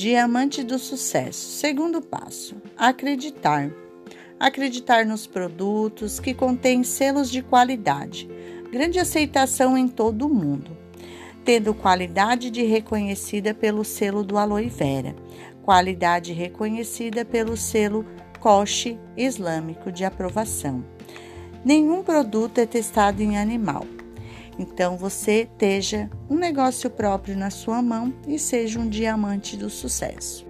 Diamante 0.00 0.62
do 0.62 0.78
sucesso. 0.78 1.58
Segundo 1.58 2.00
passo: 2.00 2.56
acreditar. 2.74 3.70
Acreditar 4.38 5.04
nos 5.04 5.26
produtos 5.26 6.18
que 6.18 6.32
contêm 6.32 6.82
selos 6.82 7.30
de 7.30 7.42
qualidade, 7.42 8.26
grande 8.72 8.98
aceitação 8.98 9.76
em 9.76 9.86
todo 9.86 10.26
o 10.26 10.34
mundo, 10.34 10.74
tendo 11.44 11.74
qualidade 11.74 12.50
de 12.50 12.62
reconhecida 12.62 13.52
pelo 13.52 13.84
selo 13.84 14.24
do 14.24 14.38
Aloe 14.38 14.70
Vera, 14.70 15.14
qualidade 15.62 16.32
reconhecida 16.32 17.22
pelo 17.22 17.54
selo 17.54 18.06
Koch 18.40 18.98
Islâmico 19.18 19.92
de 19.92 20.06
aprovação. 20.06 20.82
Nenhum 21.62 22.02
produto 22.02 22.56
é 22.56 22.64
testado 22.64 23.22
em 23.22 23.36
animal. 23.36 23.84
Então 24.60 24.94
você 24.94 25.48
esteja 25.50 26.10
um 26.28 26.34
negócio 26.34 26.90
próprio 26.90 27.34
na 27.34 27.48
sua 27.48 27.80
mão 27.80 28.12
e 28.28 28.38
seja 28.38 28.78
um 28.78 28.90
diamante 28.90 29.56
do 29.56 29.70
sucesso. 29.70 30.46